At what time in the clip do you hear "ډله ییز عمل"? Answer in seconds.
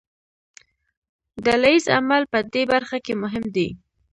1.45-2.23